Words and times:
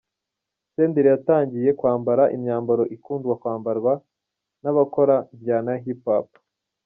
Senderi 0.73 1.07
yatangiye 1.13 1.69
no 1.71 1.75
kwambara 1.79 2.23
imyambaro 2.35 2.83
ikunda 2.95 3.33
kwambarwa 3.41 3.93
n'abakora 4.61 5.15
injyana 5.33 5.69
ya 5.73 5.81
Hip 5.85 6.01
Hop. 6.07 6.29